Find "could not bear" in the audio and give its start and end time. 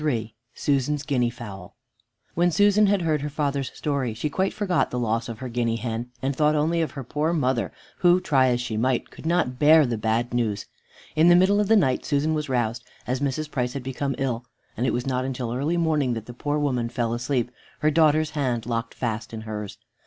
9.11-9.85